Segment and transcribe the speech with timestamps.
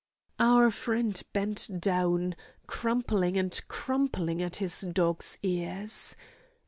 [0.39, 2.33] Our friend bent down,
[2.65, 6.15] crumpling and crumpling at his dog's ears.